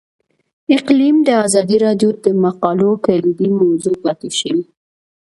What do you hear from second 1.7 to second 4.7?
راډیو د مقالو کلیدي موضوع پاتې شوی.